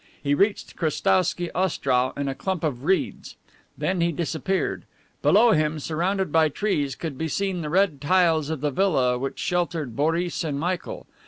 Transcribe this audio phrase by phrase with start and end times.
[0.19, 3.35] He reached Krestowsky Ostrow in a clump of reeds.
[3.77, 4.85] Then he disappeared.
[5.21, 9.37] Below him, surrounded by trees, could be seen the red tiles of the villa which
[9.37, 11.05] sheltered Boris and Michael.